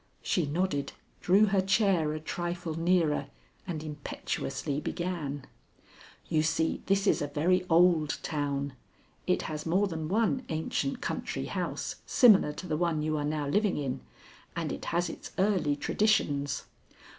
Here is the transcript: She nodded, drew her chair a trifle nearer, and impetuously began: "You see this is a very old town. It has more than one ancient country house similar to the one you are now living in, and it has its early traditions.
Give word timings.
She 0.23 0.47
nodded, 0.47 0.93
drew 1.19 1.45
her 1.45 1.61
chair 1.61 2.11
a 2.13 2.19
trifle 2.19 2.73
nearer, 2.73 3.27
and 3.67 3.83
impetuously 3.83 4.81
began: 4.81 5.45
"You 6.27 6.41
see 6.41 6.81
this 6.87 7.05
is 7.05 7.21
a 7.21 7.27
very 7.27 7.67
old 7.69 8.17
town. 8.23 8.73
It 9.27 9.43
has 9.43 9.67
more 9.67 9.85
than 9.85 10.09
one 10.09 10.43
ancient 10.49 11.01
country 11.01 11.45
house 11.45 11.97
similar 12.07 12.51
to 12.51 12.65
the 12.65 12.77
one 12.77 13.03
you 13.03 13.15
are 13.15 13.23
now 13.23 13.47
living 13.47 13.77
in, 13.77 14.01
and 14.55 14.71
it 14.71 14.85
has 14.85 15.07
its 15.07 15.33
early 15.37 15.75
traditions. 15.75 16.63